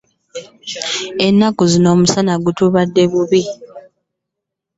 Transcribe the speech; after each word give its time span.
Ennaku 1.25 1.63
zino 1.71 1.87
omusana 1.95 2.33
gutubadde 2.43 3.03
bubi. 3.11 3.41